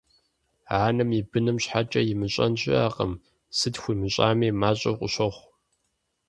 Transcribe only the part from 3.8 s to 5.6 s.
хуимыщӀами, мащӀэу къыщохъу.